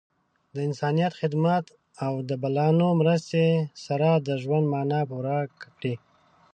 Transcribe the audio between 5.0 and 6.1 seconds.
پوره کړئ.